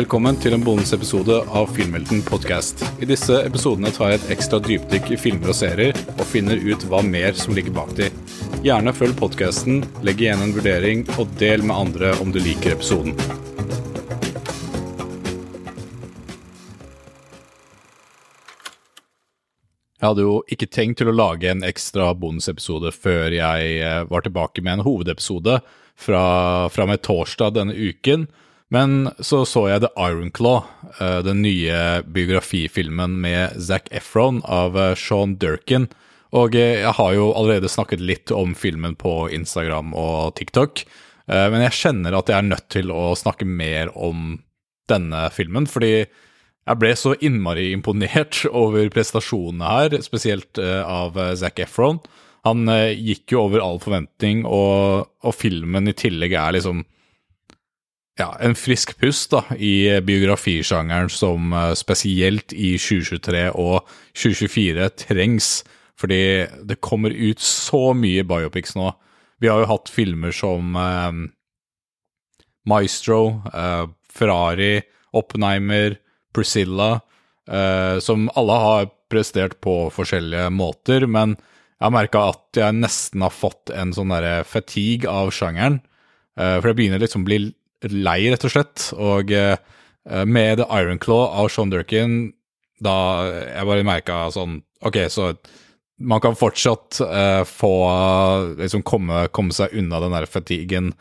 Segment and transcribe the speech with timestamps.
[0.00, 2.80] Velkommen til en bonusepisode av Filmhelten podcast.
[3.04, 6.86] I disse episodene tar jeg et ekstra dypdykk i filmer og serier, og finner ut
[6.88, 8.06] hva mer som ligger bak de.
[8.64, 13.12] Gjerne følg podkasten, legg igjen en vurdering, og del med andre om du liker episoden.
[20.00, 24.24] Jeg hadde jo ikke tenkt til å lage en ekstra bonusepisode før jeg eh, var
[24.24, 25.60] tilbake med en hovedepisode
[25.92, 26.28] fra,
[26.72, 28.30] fra med torsdag denne uken.
[28.70, 30.62] Men så så jeg The Iron Claw,
[31.00, 35.88] eh, den nye biografifilmen med Zac Efron av eh, Sean Durkin.
[36.30, 40.84] Og jeg har jo allerede snakket litt om filmen på Instagram og TikTok,
[41.26, 44.36] men jeg kjenner at jeg er nødt til å snakke mer om
[44.90, 51.98] denne filmen, fordi jeg ble så innmari imponert over prestasjonene her, spesielt av Zac Efron.
[52.46, 56.86] Han gikk jo over all forventning, og, og, filmen i tillegg er liksom
[58.18, 65.50] ja, en frisk pust da, i biografisjangeren som spesielt i 2023 og 2024 trengs.
[66.00, 66.22] Fordi
[66.68, 68.90] det kommer ut så mye biopics nå.
[69.40, 70.76] Vi har jo hatt filmer som
[72.68, 73.20] Maestro,
[74.12, 74.82] Ferrari,
[75.16, 75.96] Oppenheimer
[76.34, 77.00] Priscilla,
[77.48, 81.34] eh, som alle har prestert på forskjellige måter, men
[81.80, 85.80] jeg har merka at jeg nesten har fått en sånn derre fatigue av sjangeren.
[86.38, 87.40] Eh, for jeg begynner liksom å bli
[87.88, 88.90] lei, rett og slett.
[88.96, 89.56] Og eh,
[90.26, 92.32] med The Iron Claw av Sean Durkin,
[92.80, 92.96] da
[93.28, 95.34] jeg bare merka sånn Ok, så
[96.00, 97.72] man kan fortsatt uh, få
[98.56, 100.94] liksom komme, komme, seg unna den der fatiguen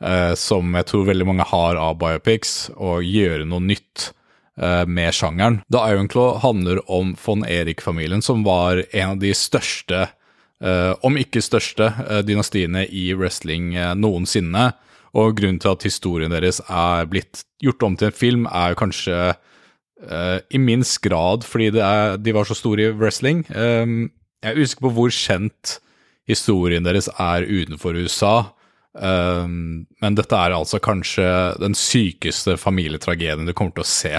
[0.00, 4.14] uh, som jeg tror veldig mange har av biopics, og gjøre noe nytt.
[4.62, 5.60] uh, med sjangeren.
[5.72, 10.08] The Ironclaw handler om von Erik-familien, som var en av de største,
[10.62, 14.72] eh, om ikke største, eh, dynastiene i wrestling noensinne.
[15.14, 18.80] Og grunnen til at historien deres er blitt gjort om til en film, er jo
[18.82, 23.44] kanskje uh, i minst grad fordi er, de var så store i wrestling.
[23.54, 24.10] Um,
[24.42, 25.78] jeg er usikker på hvor kjent
[26.28, 28.36] historien deres er utenfor USA.
[28.96, 31.26] Um, men dette er altså kanskje
[31.60, 34.14] den sykeste familietragedien du kommer til å se.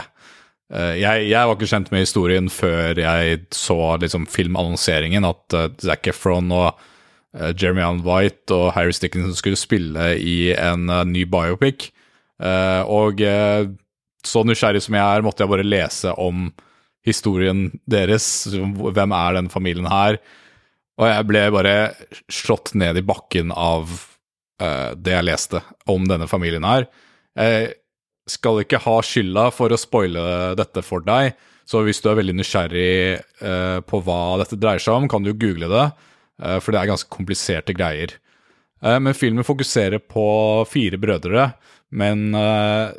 [0.74, 5.70] Uh, jeg, jeg, var ikke kjent med historien før jeg så liksom, filmannonseringen, at uh,
[5.82, 6.88] Zac Efron og
[7.36, 11.92] Jeremy Allen White og Harry Stickinson skulle spille i en uh, ny biopic.
[12.38, 13.22] og
[14.28, 16.52] så nysgjerrig som jeg er, måtte jeg bare lese om
[17.08, 18.46] historien deres.
[18.52, 20.20] Hvem er denne familien her?
[20.98, 21.76] Og jeg ble bare
[22.30, 23.90] slått ned i bakken av
[24.58, 26.88] det jeg leste om denne familien her.
[27.38, 27.74] Jeg
[28.30, 31.34] skal ikke ha skylda for å spoile dette for deg.
[31.68, 35.70] Så hvis du er veldig nysgjerrig på hva dette dreier seg om, kan du google
[35.72, 35.88] det,
[36.38, 38.14] for det er ganske kompliserte greier.
[38.84, 40.28] Uh, men filmen fokuserer på
[40.70, 41.52] fire brødre,
[41.90, 42.34] men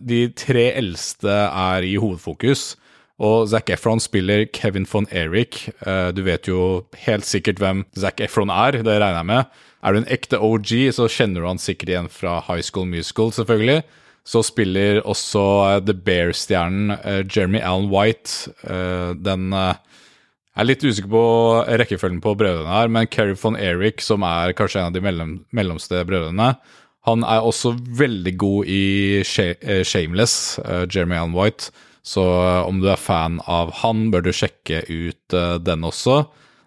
[0.00, 2.72] de tre eldste er i hovedfokus.
[3.20, 5.68] Og Zac Efron spiller Kevin von Eric.
[6.16, 9.44] du vet jo helt sikkert hvem Zac Efron er, det regner jeg med.
[9.84, 13.28] Er du en ekte OG, så kjenner du han sikkert igjen fra High School Musical,
[13.36, 13.82] selvfølgelig
[14.28, 15.42] så spiller også
[15.86, 16.92] The Bear-stjernen
[17.32, 18.52] Jeremy Allen White.
[19.24, 19.54] Den
[20.58, 21.24] Jeg er litt usikker på
[21.78, 25.36] rekkefølgen på brødrene her, men Kerry von Eric, som er kanskje en av de mellom,
[25.54, 26.48] mellomste brødrene,
[27.06, 30.58] han er også veldig god i Shameless,
[30.90, 31.70] Jeremy Allen White.
[32.02, 32.24] Så
[32.66, 36.24] om du er fan av han, bør du sjekke ut den også,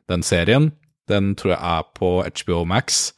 [0.08, 0.72] den serien.
[1.12, 3.10] Den tror jeg er på HBO Max.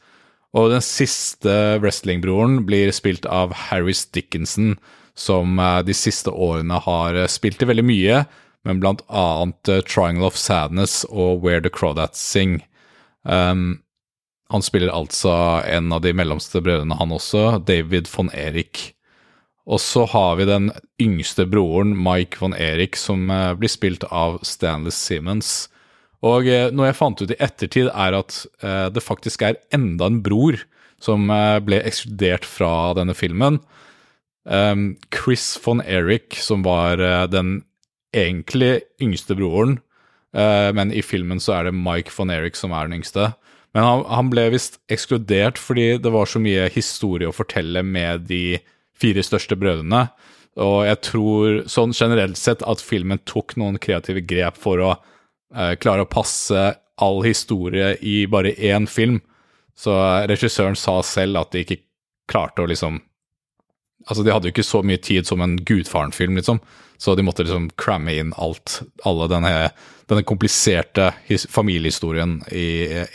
[0.54, 4.74] Og den siste wrestlingbroren blir spilt av Harris Dickinson,
[5.14, 8.24] som eh, de siste årene har eh, spilt i veldig mye,
[8.64, 12.62] men blant annet eh, Triangle of Sadness og Where the Crawdads Sing.
[13.22, 13.82] Um,
[14.52, 15.32] han spiller altså
[15.68, 18.90] en av de mellomste brødrene, han også, David von Erik.
[19.64, 20.68] Og så har vi den
[21.00, 25.64] yngste broren, Mike von Erik, som blir spilt av Stanley Simmons.
[26.24, 30.08] Og eh, noe jeg fant ut i ettertid, er at eh, det faktisk er enda
[30.08, 30.62] en bror
[31.02, 33.60] som eh, ble ekskludert fra denne filmen.
[34.44, 37.00] Um, Chris von Erik, som var
[37.32, 37.62] den
[38.14, 39.80] egentlig yngste broren,
[40.34, 43.28] men i filmen så er det Mike von Eric som er den yngste.
[43.74, 48.28] Men han, han ble visst ekskludert fordi det var så mye historie å fortelle med
[48.30, 48.58] de
[48.98, 50.06] fire største brødrene.
[50.62, 55.74] Og jeg tror sånn generelt sett at filmen tok noen kreative grep for å eh,
[55.82, 56.68] klare å passe
[57.02, 59.18] all historie i bare én film.
[59.74, 59.94] Så
[60.30, 61.82] regissøren sa selv at de ikke
[62.30, 63.02] klarte å liksom
[64.08, 66.60] Altså, de hadde jo ikke så mye tid som en Gudfaren-film, liksom.
[67.00, 69.54] Så de måtte liksom cramme inn alt, alle denne,
[70.10, 71.10] denne kompliserte
[71.50, 72.68] familiehistorien i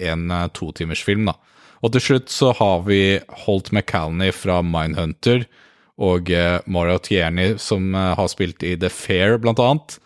[0.09, 1.37] en uh, totimersfilm, da.
[1.79, 5.45] Og til slutt så har vi Holt McCalney fra Mindhunter
[5.99, 9.97] og eh, Mario Tierney, som eh, har spilt i The Fair, blant annet.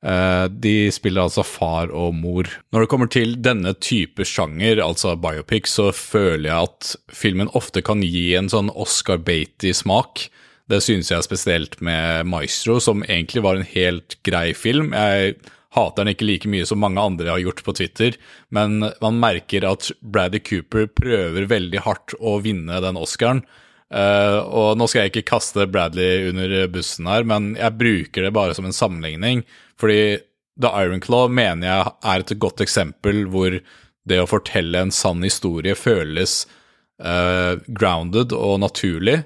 [0.00, 2.48] Uh, de spiller altså far og mor.
[2.72, 7.84] Når det kommer til denne type sjanger, altså biopic, så føler jeg at filmen ofte
[7.84, 10.30] kan gi en sånn Oscar Beatty-smak.
[10.70, 14.94] Det synes jeg spesielt med Maestro, som egentlig var en helt grei film.
[14.96, 15.36] Jeg
[15.76, 18.16] hater den ikke like mye som mange andre har gjort på Twitter,
[18.54, 23.44] men man merker at Bradley Cooper prøver veldig hardt å vinne den Oscaren.
[23.90, 28.34] Uh, og nå skal jeg ikke kaste Bradley under bussen her, men jeg bruker det
[28.36, 29.42] bare som en sammenligning.
[29.80, 30.20] Fordi
[30.60, 33.56] The Iron Claw mener jeg er et godt eksempel hvor
[34.08, 36.42] det å fortelle en sann historie føles
[37.04, 39.22] uh, grounded og naturlig.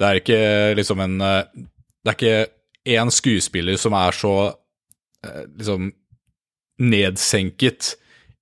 [0.00, 0.42] Det er ikke
[0.78, 1.66] liksom en uh,
[2.00, 4.34] Det er ikke én skuespiller som er så
[5.20, 5.90] liksom
[6.80, 7.90] nedsenket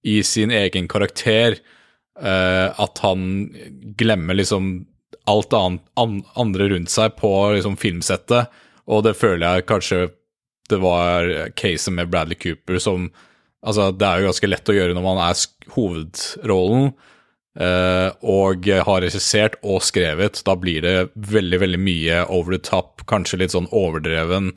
[0.06, 1.56] i sin egen karakter
[2.14, 3.24] at han
[3.98, 4.68] glemmer liksom
[5.28, 8.48] alt annet, an, andre rundt seg på liksom, filmsettet,
[8.88, 10.00] og det føler jeg kanskje
[10.70, 13.10] det var caset med Bradley Cooper som
[13.66, 15.40] Altså, det er jo ganske lett å gjøre når man er
[15.74, 16.84] hovedrollen
[17.58, 20.42] eh, og har regissert og skrevet.
[20.46, 24.52] Da blir det veldig, veldig mye over the top, kanskje litt sånn overdreven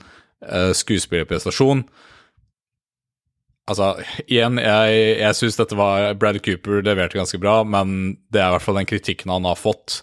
[0.45, 1.81] eh, skuespillerprestasjon.
[3.71, 3.89] Altså,
[4.25, 8.57] igjen, jeg, jeg syns dette var Bradley Cooper leverte ganske bra, men det er i
[8.57, 10.01] hvert fall den kritikken han har fått.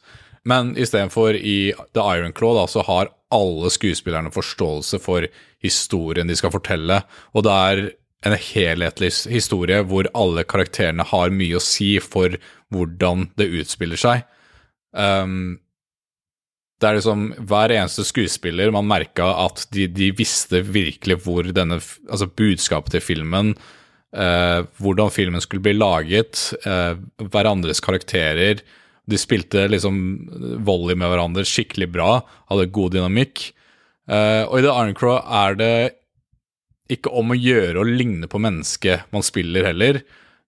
[0.49, 5.27] Men istedenfor i The Iron Claw da, så har alle skuespillerne forståelse for
[5.65, 7.03] historien de skal fortelle,
[7.35, 7.85] og det er
[8.27, 12.35] en helhetlig historie hvor alle karakterene har mye å si for
[12.75, 14.25] hvordan det utspiller seg.
[14.91, 15.59] Um,
[16.79, 21.81] det er liksom hver eneste skuespiller man merka at de, de, visste virkelig hvor denne
[21.81, 23.53] Altså budskapet til filmen,
[24.15, 28.63] eh, hvordan filmen skulle bli laget, eh, hverandres karakterer,
[29.09, 29.99] de spilte liksom
[30.67, 32.11] volley med hverandre skikkelig bra,
[32.53, 33.49] hadde god dynamikk.
[34.09, 35.75] Uh, og i The Iron Crow er det
[36.93, 40.01] ikke om å gjøre å ligne på mennesket man spiller heller.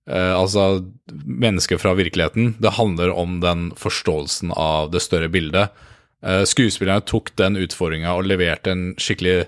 [0.09, 2.55] Uh, altså mennesket fra virkeligheten.
[2.59, 5.77] Det handler om den forståelsen av det større bildet.
[6.25, 9.45] Uh, skuespillerne tok den utfordringa og leverte en skikkelig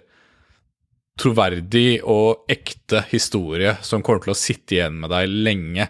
[1.21, 5.89] troverdig og ekte historie som kommer til å sitte igjen med deg lenge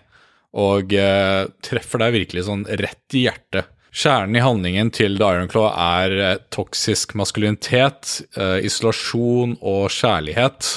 [0.59, 3.71] og uh, treffer deg virkelig sånn rett i hjertet.
[3.93, 10.69] Kjernen i handlingen til The Iron Claw er eh, toksisk maskulinitet, eh, isolasjon og kjærlighet.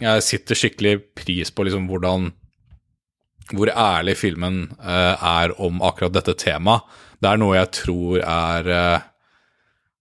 [0.00, 2.30] Jeg sitter skikkelig pris på liksom hvordan
[3.52, 6.88] hvor ærlig filmen eh, er om akkurat dette temaet.
[7.20, 8.66] Det er noe jeg tror er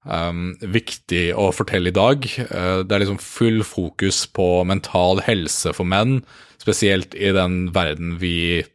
[0.04, 2.26] um, viktig å fortelle i dag.
[2.26, 6.18] Det er liksom full fokus på mental helse for menn,
[6.60, 8.66] spesielt i den verden vi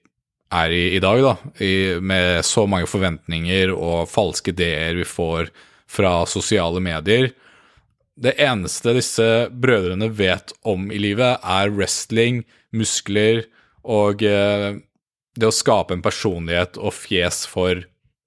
[0.54, 1.34] er i i dag, da,
[1.64, 5.52] i, med så mange forventninger og falske ideer vi får
[5.88, 7.30] fra sosiale medier.
[8.18, 12.42] Det eneste disse brødrene vet om i livet, er wrestling,
[12.74, 13.44] muskler
[13.88, 14.80] og eh,
[15.38, 17.84] det å skape en personlighet og fjes for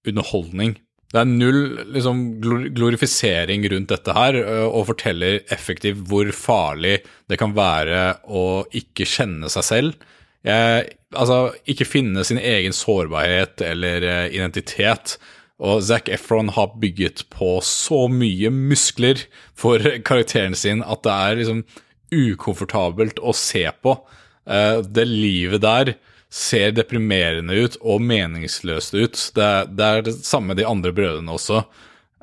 [0.07, 0.77] underholdning.
[1.12, 1.59] Det er null
[1.91, 2.24] liksom,
[2.71, 9.09] glorifisering rundt dette her, eh, og forteller effektivt hvor farlig det kan være å ikke
[9.09, 10.07] kjenne seg selv
[10.47, 15.17] altså, ikke finne sin egen sårbarhet eller uh, identitet.
[15.62, 19.21] Og Zac Efron har bygget på så mye muskler
[19.57, 21.65] for karakteren sin at det er liksom
[22.12, 24.00] ukomfortabelt å se på.
[24.50, 25.95] Uh, det livet der
[26.31, 29.24] ser deprimerende ut og meningsløst ut.
[29.36, 31.65] Det, det er det samme med de andre brødrene også.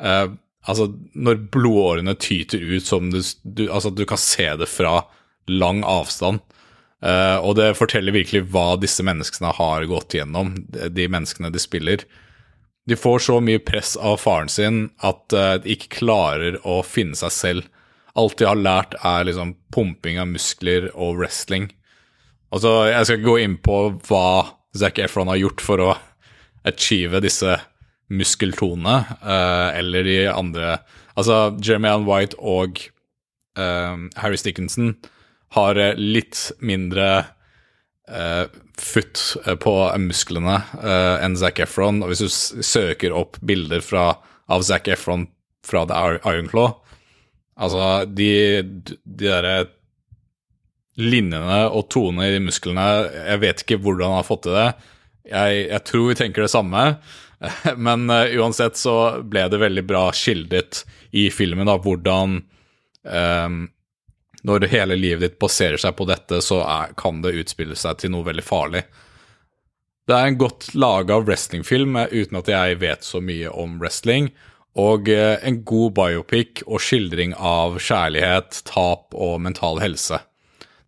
[0.00, 0.30] Eh,
[0.64, 5.02] altså, når blodårene tyter ut som du, du Altså, du kan se det fra
[5.48, 6.40] lang avstand.
[6.98, 12.02] Uh, og det forteller virkelig hva disse menneskene har gått gjennom, de menneskene de spiller.
[12.90, 17.18] De får så mye press av faren sin at uh, de ikke klarer å finne
[17.18, 17.68] seg selv.
[18.18, 21.68] Alt de har lært, er liksom pumping av muskler og wrestling.
[22.50, 24.28] Altså, jeg skal ikke gå inn på hva
[24.78, 25.92] Zac Efron har gjort for å
[26.66, 27.60] achieve disse
[28.10, 30.78] muskeltonene, uh, eller de andre
[31.18, 32.78] Altså, Jeremy Allen White og
[33.58, 34.92] Harry Stickinson
[35.56, 37.08] har eh, litt mindre
[38.10, 38.44] uh,
[38.78, 42.02] futt eh, på musklene uh, enn Zac Efron.
[42.04, 44.10] Og hvis du søker opp bilder fra,
[44.48, 45.28] av Zac Efron
[45.66, 46.78] fra The Iron Claw
[47.58, 49.66] Altså, de, de derre
[50.98, 54.68] linjene og tonene i musklene Jeg vet ikke hvordan han har fått til det.
[55.26, 56.84] Jeg, jeg tror vi tenker det samme.
[57.88, 58.94] Men uh, uansett så
[59.26, 60.84] ble det veldig bra skildret
[61.18, 62.38] i filmen da, hvordan
[63.02, 63.58] um,
[64.46, 68.12] når hele livet ditt baserer seg på dette, så er, kan det utspille seg til
[68.14, 68.84] noe veldig farlig.
[70.08, 74.30] Det er en godt laga wrestlingfilm uten at jeg vet så mye om wrestling,
[74.78, 80.22] og eh, en god biopic og skildring av kjærlighet, tap og mental helse.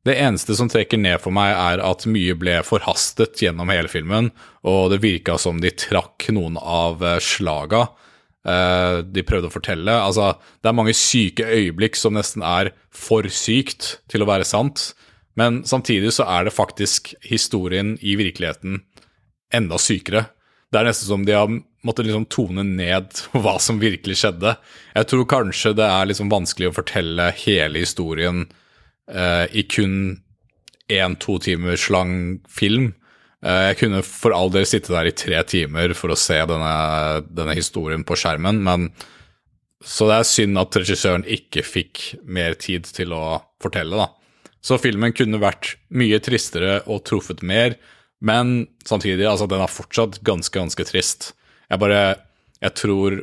[0.06, 4.30] Det eneste som trekker ned for meg, er at mye ble forhastet gjennom hele filmen,
[4.64, 7.88] og det virka som de trakk noen av eh, slaga
[8.48, 9.94] eh, de prøvde å fortelle.
[9.94, 14.92] Altså, det er mange syke øyeblikk som nesten er for sykt til å være sant,
[15.38, 18.82] men samtidig så er det faktisk historien i virkeligheten
[19.54, 20.28] enda sykere.
[20.70, 21.50] Det er nesten som de har
[21.86, 24.54] måttet liksom tone ned hva som virkelig skjedde.
[24.94, 28.44] Jeg tror kanskje det er liksom vanskelig å fortelle hele historien
[29.10, 30.20] uh, i kun
[30.90, 32.92] én-to timers lang film.
[33.40, 36.74] Uh, jeg kunne for all del sitte der i tre timer for å se denne,
[37.30, 38.90] denne historien på skjermen, men
[39.80, 44.10] så det er synd at regissøren ikke fikk mer tid til å fortelle, da.
[44.60, 47.78] Så filmen kunne vært mye tristere og truffet mer,
[48.20, 51.32] men samtidig, altså, den er fortsatt ganske, ganske trist.
[51.70, 52.02] Jeg bare
[52.60, 53.22] Jeg tror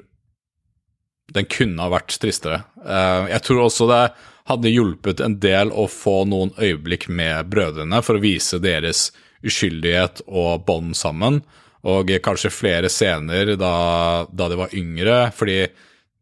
[1.35, 2.63] den kunne ha vært tristere.
[2.81, 4.01] Uh, jeg tror også det
[4.47, 9.11] hadde hjulpet en del å få noen øyeblikk med brødrene for å vise deres
[9.45, 11.41] uskyldighet og bånd sammen,
[11.87, 15.67] og kanskje flere scener da, da de var yngre, fordi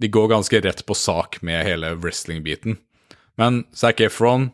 [0.02, 2.78] de går ganske rett på sak med hele wrestling-biten.
[3.40, 4.50] Men Zac Efron,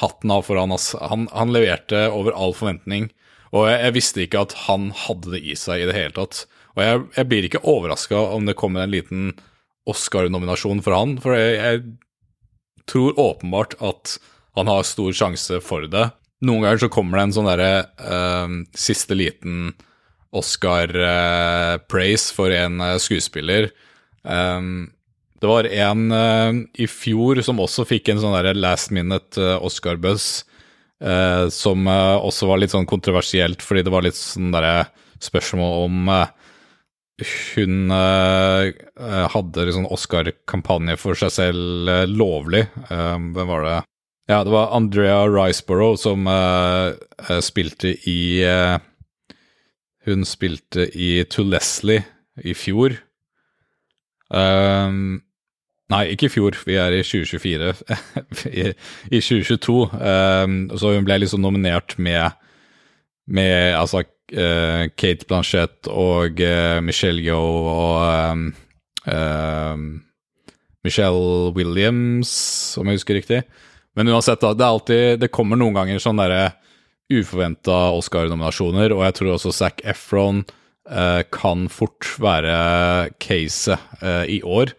[0.00, 0.74] hatten av for han,
[1.10, 3.10] han, han leverte over all forventning.
[3.54, 6.44] Og jeg, jeg, visste ikke at han hadde det i seg i det hele tatt.
[6.74, 9.28] Og jeg, jeg blir ikke overraska om det kommer en liten
[9.90, 11.84] Oscar-nominasjon for han, for jeg, jeg,
[12.90, 14.18] tror åpenbart at
[14.58, 16.08] han har stor sjanse for det.
[16.44, 17.72] Noen ganger så kommer det en sånn derre
[18.04, 19.72] uh, siste liten
[20.34, 23.70] Oscar-praise uh, for en uh, skuespiller.
[24.22, 24.90] Um,
[25.40, 26.08] det var en
[26.80, 30.44] i fjor som også fikk en sånn derre last minute Oscar-buzz
[31.52, 34.54] som også var litt sånn kontroversielt, fordi det var litt sånn
[35.20, 36.08] spørsmål om
[37.18, 42.64] hun hadde liksom Oscar-kampanje for seg selv lovlig.
[42.88, 43.76] hvem var det?
[44.28, 46.24] Ja, det var Andrea Riceborough som
[47.44, 48.40] spilte i
[50.06, 52.04] Hun spilte i To Leslie
[52.40, 52.96] i fjor.
[54.32, 55.22] Um,
[55.92, 56.56] Nei, ikke i fjor.
[56.64, 57.74] Vi er i 2024.
[58.60, 58.70] I,
[59.12, 59.76] I, 2022.
[59.92, 62.38] Um, så hun ble liksom nominert med,
[63.28, 68.48] med altså uh, Kate Blanchett og uh, Michelle Yeoh og um,
[69.04, 69.76] uh,
[70.84, 72.32] Michelle Williams,
[72.80, 73.42] om jeg husker riktig.
[73.94, 76.28] Men uansett, da, det, alltid, det kommer noen ganger sånne
[77.12, 80.42] uforventa Oscar-nominasjoner, og jeg tror også Zac Efron
[80.88, 82.56] eh, kan fort være
[83.22, 84.74] caset eh, i år.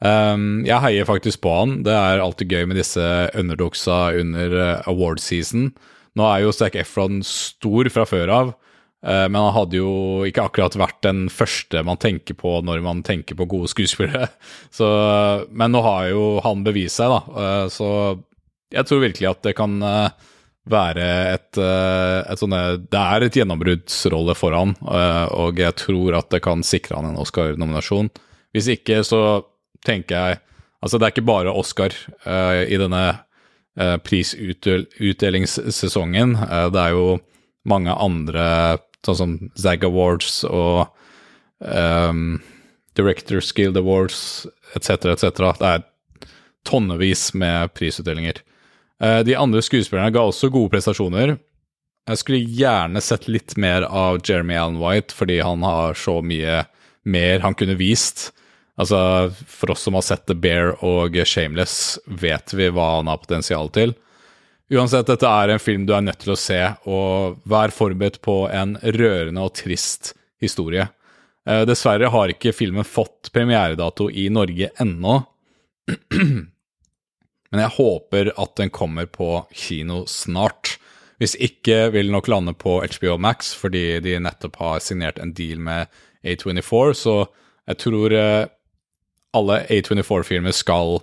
[0.00, 1.80] Um, jeg heier faktisk på han.
[1.84, 3.04] Det er alltid gøy med disse
[3.36, 5.68] underdogsa under uh, award season.
[6.16, 8.54] Nå er jo Zac Efron stor fra før av,
[9.00, 9.92] men han hadde jo
[10.28, 14.28] ikke akkurat vært den første man tenker på når man tenker på gode skuespillere.
[14.76, 14.84] Så,
[15.48, 17.20] men nå har jo han bevist seg, da.
[17.32, 17.88] Uh, så
[18.70, 19.72] jeg tror virkelig at det kan
[20.70, 22.60] være et, et sånne
[22.92, 27.18] Det er et gjennombruddsrolle for han, og jeg tror at det kan sikre han en
[27.18, 28.10] Oscar-nominasjon.
[28.54, 29.42] Hvis ikke, så
[29.86, 30.38] tenker jeg
[30.80, 31.92] Altså, det er ikke bare Oscar
[32.24, 33.20] i denne
[34.06, 36.30] prisutdelingssesongen.
[36.72, 37.20] Det er jo
[37.68, 40.88] mange andre, sånn som Zag Awards og
[41.58, 42.40] um,
[42.98, 45.44] Directors Guild Awards etc., etc.
[45.60, 45.86] Det er
[46.68, 48.42] tonnevis med prisutdelinger.
[49.24, 51.38] de andre skuespillerne ga også gode prestasjoner.
[52.10, 56.64] Jeg skulle gjerne sett litt mer av Jeremy Allen White, fordi han har så mye
[57.08, 58.30] mer han kunne vist.
[58.80, 63.22] Altså, For oss som har sett The Bear og Shameless, vet vi hva han har
[63.22, 63.94] potensial til.
[64.70, 68.44] Uansett, dette er en film du er nødt til å se, og vær forberedt på
[68.54, 70.12] en rørende og trist
[70.42, 70.84] historie.
[71.48, 75.16] Eh, dessverre har ikke filmen fått premieredato i Norge ennå.
[77.50, 80.76] Men jeg håper at den kommer på kino snart.
[81.18, 85.34] Hvis ikke vil den nok lande på HBO Max, fordi de nettopp har signert en
[85.34, 85.90] deal med
[86.22, 87.16] A24, så
[87.66, 88.46] jeg tror eh,
[89.34, 91.00] alle A24-filmer skal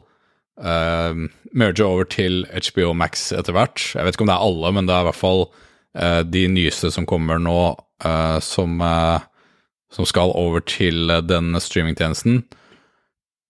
[0.62, 3.82] uh, merge over til HBO Max etter hvert.
[3.94, 6.46] Jeg vet ikke om det er alle, men det er i hvert fall uh, de
[6.52, 7.60] nyeste som kommer nå,
[8.06, 8.82] uh, som,
[9.94, 12.44] som, skal over til den streamingtjenesten.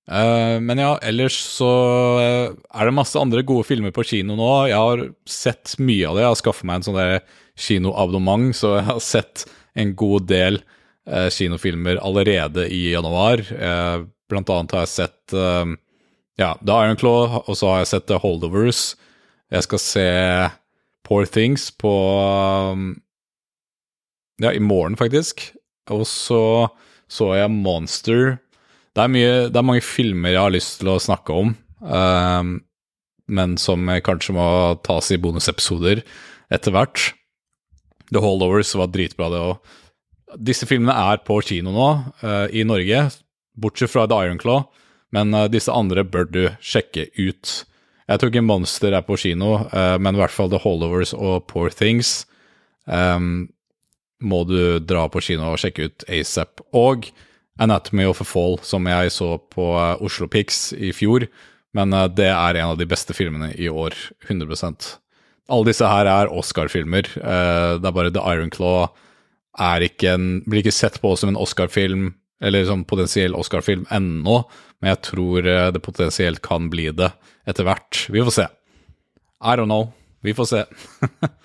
[0.08, 1.68] men ja, ellers så
[2.24, 4.52] er det masse andre gode filmer på kino nå.
[4.72, 6.24] Jeg har sett mye av det.
[6.24, 7.26] Jeg har skaffet meg en sånn
[7.60, 9.44] kinoabonnement, så jeg har sett
[9.76, 10.62] en god del
[11.08, 13.44] kinofilmer allerede i januar.
[14.32, 15.36] Blant annet har jeg sett
[16.38, 18.96] ja, The Iron Claw, og så har jeg sett The Holdovers.
[19.54, 20.08] Jeg skal se
[21.08, 21.94] Poor Things på
[22.74, 22.90] um,
[24.44, 25.50] Ja, i morgen, faktisk.
[25.90, 26.68] Og så
[27.08, 28.38] så jeg Monster.
[28.96, 32.56] det er, mye, det er mange filmer jeg har lyst til å snakke om, um,
[33.28, 34.48] men som kanskje må
[34.84, 36.02] tas i bonusepisoder
[36.52, 37.12] etter hvert.
[38.12, 39.78] The Holdovers var dritbra, det òg.
[40.50, 41.88] Disse filmene er på kino nå,
[42.24, 43.06] uh, i Norge,
[43.56, 44.66] bortsett fra The Iron Claw,
[45.16, 47.54] men uh, disse andre bør du sjekke ut.
[48.08, 51.48] Jeg tror ikke Monster er på kino, uh, men i hvert fall The Holdovers og
[51.52, 52.26] Poor Things
[52.86, 53.48] um,
[54.24, 56.64] må du dra på kino og sjekke ut ASAP.
[56.76, 57.10] Og
[57.62, 59.66] Anatomy of a Fall, som jeg så på
[60.06, 61.26] Oslo Pix i fjor.
[61.78, 63.94] Men det er en av de beste filmene i år.
[64.28, 64.58] 100
[65.50, 67.10] Alle disse her er Oscar-filmer.
[67.18, 68.88] Det er bare The Iron Claw
[69.58, 74.44] ikke en, blir ikke sett på som en Oscar-film, eller som potensiell Oscar-film ennå,
[74.82, 77.10] men jeg tror det potensielt kan bli det
[77.50, 78.04] etter hvert.
[78.14, 78.46] Vi får se.
[79.42, 79.90] I don't know.
[80.22, 80.64] Vi får se.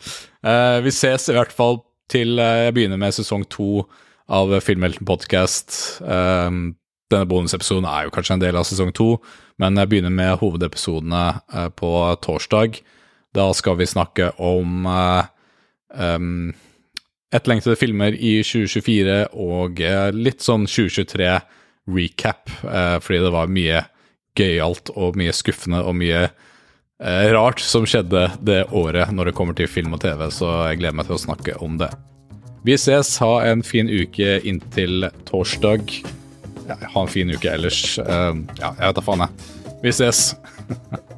[0.84, 1.80] vi ses i hvert fall
[2.12, 3.86] til jeg begynner med sesong to
[4.32, 6.00] av Filmhelten podcast.
[6.00, 6.74] Um,
[7.12, 9.14] denne bonusepisoden er jo kanskje en del av sesong to,
[9.60, 11.24] men jeg begynner med hovedepisodene
[11.76, 11.92] på
[12.24, 12.80] torsdag.
[13.36, 14.86] Da skal vi snakke om
[17.32, 19.82] etterlengtede filmer i 2024 og
[20.16, 20.64] litt sånn
[21.88, 22.52] 2023-recap,
[23.02, 23.82] fordi det var mye
[24.38, 26.28] gøyalt og mye skuffende og mye
[27.34, 30.94] rart som skjedde det året når det kommer til film og TV, så jeg gleder
[30.94, 31.90] meg til å snakke om det.
[32.62, 33.16] Vi ses.
[33.18, 35.82] Ha en fin uke inntil torsdag.
[36.68, 37.98] Ja, ha en fin uke ellers.
[37.98, 39.74] Uh, ja, jeg vet da faen, jeg.
[39.82, 40.28] Vi ses.